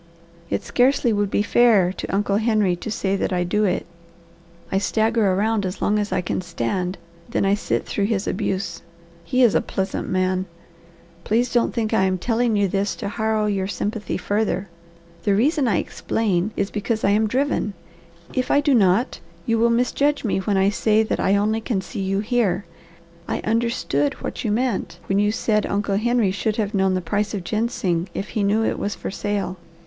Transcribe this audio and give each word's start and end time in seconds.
It 0.49 0.63
scarcely 0.63 1.13
would 1.13 1.29
be 1.29 1.43
fair 1.43 1.93
to 1.93 2.11
Uncle 2.11 2.37
Henry 2.37 2.75
to 2.75 2.89
say 2.89 3.15
that 3.17 3.31
I 3.31 3.43
do 3.43 3.65
it. 3.65 3.85
I 4.71 4.79
stagger 4.79 5.33
around 5.33 5.63
as 5.63 5.79
long 5.79 5.99
as 5.99 6.11
I 6.11 6.21
can 6.21 6.41
stand, 6.41 6.97
then 7.29 7.45
I 7.45 7.53
sit 7.53 7.85
through 7.85 8.05
his 8.05 8.25
abuse. 8.25 8.81
He 9.23 9.43
is 9.43 9.53
a 9.53 9.61
pleasant 9.61 10.09
man. 10.09 10.47
Please 11.23 11.53
don't 11.53 11.71
think 11.71 11.93
I 11.93 12.05
am 12.05 12.17
telling 12.17 12.55
you 12.55 12.67
this 12.67 12.95
to 12.95 13.09
harrow 13.09 13.45
your 13.45 13.67
sympathy 13.67 14.17
further. 14.17 14.69
The 15.21 15.35
reason 15.35 15.67
I 15.67 15.77
explain 15.77 16.49
is 16.57 16.71
because 16.71 17.03
I 17.03 17.11
am 17.11 17.27
driven. 17.27 17.75
If 18.33 18.49
I 18.49 18.59
do 18.59 18.73
not, 18.73 19.19
you 19.45 19.59
will 19.59 19.69
misjudge 19.69 20.23
me 20.23 20.39
when 20.39 20.57
I 20.57 20.69
say 20.69 21.03
that 21.03 21.19
I 21.19 21.35
only 21.35 21.61
can 21.61 21.79
see 21.79 22.01
you 22.01 22.21
here. 22.21 22.65
I 23.27 23.37
understood 23.41 24.15
what 24.15 24.43
you 24.43 24.51
meant 24.51 24.97
when 25.05 25.19
you 25.19 25.31
said 25.31 25.67
Uncle 25.67 25.97
Henry 25.97 26.31
should 26.31 26.55
have 26.55 26.73
known 26.73 26.95
the 26.95 27.01
price 27.01 27.35
of 27.35 27.43
ginseng 27.43 28.07
if 28.15 28.29
he 28.29 28.41
knew 28.41 28.63
it 28.65 28.79
was 28.79 28.95
for 28.95 29.11
sale. 29.11 29.57